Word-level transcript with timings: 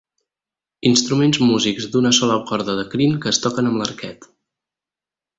Instruments 0.89 1.39
músics 1.49 1.85
d'una 1.95 2.13
sola 2.19 2.37
corda 2.51 2.75
de 2.79 2.85
crin 2.93 3.13
que 3.25 3.33
es 3.35 3.41
toquen 3.43 3.69
amb 3.73 3.81
l'arquet. 3.83 4.27